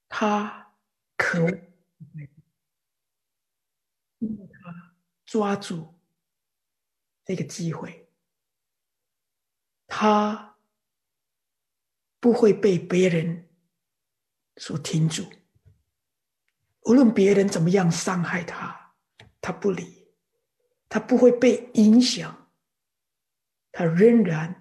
[0.10, 0.76] 他
[1.16, 1.48] 可，
[5.26, 5.98] 抓住
[7.24, 8.03] 这个机会，
[9.96, 10.58] 他
[12.20, 13.48] 不会被别人
[14.58, 15.24] 所停住。
[16.86, 18.96] 无论别人怎么样伤害他，
[19.40, 20.08] 他不理，
[20.90, 22.50] 他不会被影响，
[23.72, 24.60] 他仍然。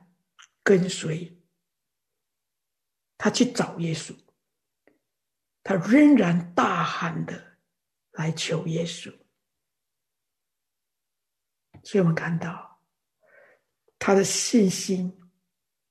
[0.65, 1.43] 跟随
[3.19, 4.17] 他去找耶稣，
[5.65, 7.59] 他仍然大喊的
[8.13, 9.13] 来求耶稣，
[11.83, 12.81] 所以我们看到
[13.99, 15.22] 他的信心，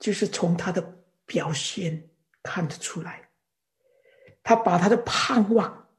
[0.02, 0.82] 就是从他的
[1.26, 2.10] 表现
[2.44, 3.30] 看得出来。
[4.44, 5.90] 他把他的盼望，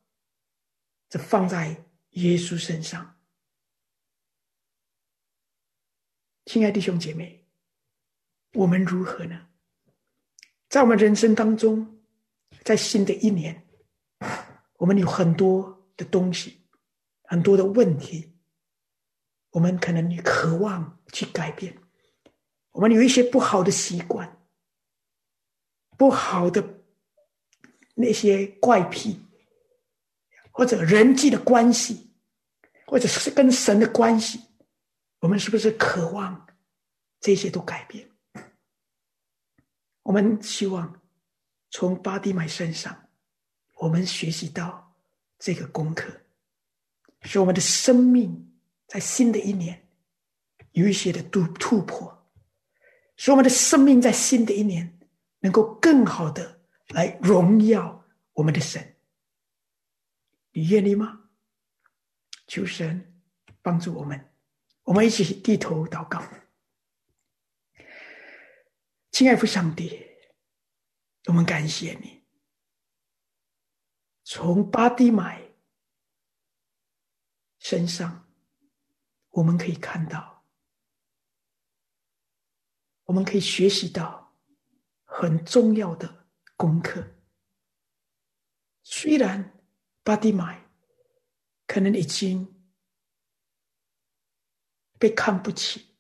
[1.08, 1.68] 就放在
[2.10, 3.16] 耶稣身上。
[6.44, 7.38] 亲爱的弟兄姐妹。
[8.54, 9.48] 我们如何呢？
[10.68, 12.02] 在我们人生当中，
[12.62, 13.66] 在新的一年，
[14.74, 16.62] 我们有很多的东西，
[17.22, 18.36] 很多的问题，
[19.52, 21.81] 我们可能渴望去改变。
[22.72, 24.36] 我们有一些不好的习惯，
[25.96, 26.82] 不好的
[27.94, 29.20] 那些怪癖，
[30.50, 32.10] 或者人际的关系，
[32.86, 34.40] 或者是跟神的关系，
[35.20, 36.46] 我们是不是渴望
[37.20, 38.08] 这些都改变？
[40.02, 41.00] 我们希望
[41.70, 43.08] 从巴蒂买身上，
[43.76, 44.92] 我们学习到
[45.38, 46.10] 这个功课，
[47.20, 48.52] 使我们的生命
[48.88, 49.86] 在新的一年
[50.72, 52.11] 有一些的突突破，
[53.16, 54.98] 使我们的生命在新的一年
[55.40, 58.96] 能够更好的来荣耀我们的神。
[60.52, 61.20] 你愿意吗？
[62.46, 63.22] 求神
[63.62, 64.32] 帮助我们，
[64.82, 66.22] 我们一起低头祷告。
[69.10, 70.06] 亲爱的上帝，
[71.26, 72.22] 我们感谢你。
[74.24, 75.42] 从巴蒂买
[77.58, 78.28] 身上，
[79.30, 80.31] 我们可以看到，
[83.12, 84.34] 我们可以学习到
[85.04, 87.06] 很重要的功课。
[88.82, 89.62] 虽然
[90.02, 90.66] 巴蒂买
[91.66, 92.64] 可能已经
[94.98, 95.94] 被看不起，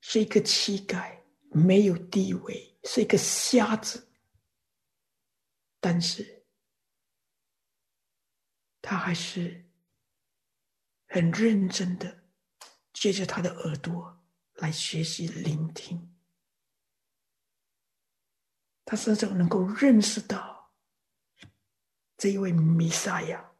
[0.00, 1.20] 是一个乞丐，
[1.50, 4.10] 没有地位，是一个瞎子，
[5.78, 6.46] 但是
[8.80, 9.70] 他还是
[11.08, 12.24] 很认真的，
[12.94, 14.23] 借着他的耳朵
[14.54, 16.16] 来学习聆听，
[18.84, 20.72] 他甚至能够认识到
[22.16, 23.52] 这一位弥撒亚。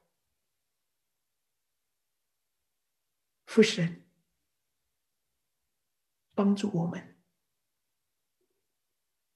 [3.47, 4.09] 父神
[6.35, 7.21] 帮助我们，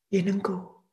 [0.09, 0.89] 也能够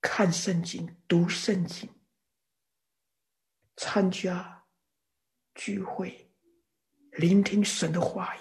[0.00, 1.88] 看圣经、读圣经、
[3.76, 4.66] 参加
[5.54, 6.27] 聚会、
[7.18, 8.40] 聆听神的话语，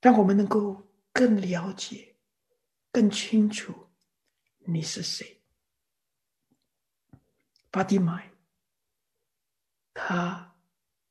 [0.00, 2.16] 让我们能够更了解、
[2.90, 3.88] 更清楚
[4.58, 5.40] 你是谁，
[7.70, 8.28] 巴蒂买。
[9.94, 10.56] 他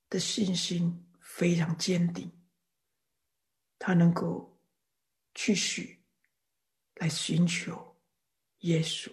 [0.10, 2.30] 的信心非常坚定，
[3.80, 4.60] 他能够
[5.34, 6.04] 继续
[6.96, 7.98] 来寻求
[8.60, 9.10] 耶稣，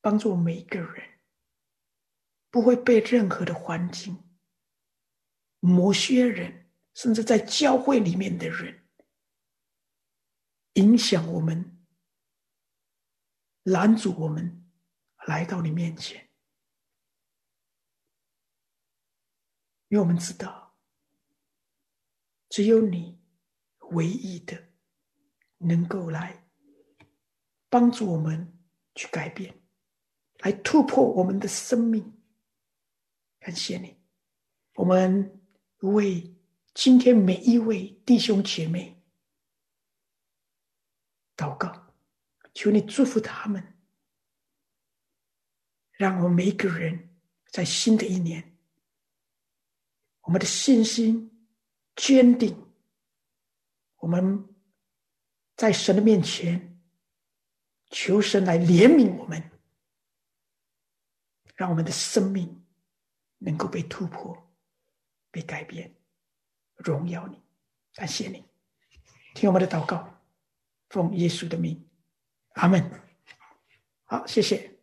[0.00, 1.18] 帮助每一个人，
[2.50, 4.22] 不会被任何的环境、
[5.60, 8.88] 某些人，甚至在教会里面的人
[10.74, 11.84] 影响我们，
[13.64, 14.70] 拦阻我们
[15.26, 16.28] 来到你面前。
[19.88, 20.76] 因为我们知道，
[22.50, 23.20] 只有你
[23.90, 24.68] 唯一的
[25.56, 26.46] 能够来
[27.70, 28.58] 帮助我们
[28.94, 29.62] 去改变，
[30.40, 32.22] 来突破我们的生命。
[33.40, 33.98] 感谢你，
[34.74, 35.37] 我们
[35.80, 36.36] 为
[36.74, 39.02] 今天每一位弟兄姐妹
[41.36, 41.94] 祷告，
[42.52, 43.76] 求你祝福他们，
[45.92, 47.16] 让我们每一个人
[47.50, 48.56] 在新的一年。
[50.22, 51.46] 我们的信心
[51.96, 52.54] 坚定，
[53.96, 54.46] 我们
[55.56, 56.82] 在神的面前
[57.90, 59.50] 求神来怜悯我们，
[61.54, 62.62] 让我们的生命
[63.38, 64.47] 能够被突破、
[65.30, 65.94] 被改变。
[66.76, 67.42] 荣耀你，
[67.94, 68.44] 感谢你，
[69.34, 70.22] 听我们的祷告，
[70.90, 71.84] 奉耶稣的名，
[72.54, 72.88] 阿门。
[74.04, 74.77] 好，谢谢。